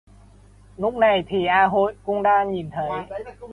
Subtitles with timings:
[0.77, 2.89] Lúc này thì A Hội cũng đã nhìn thấy